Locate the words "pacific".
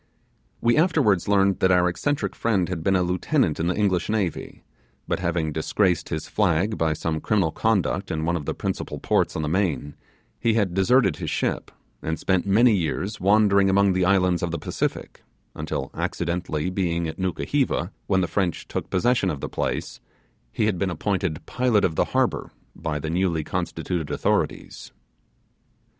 14.57-15.21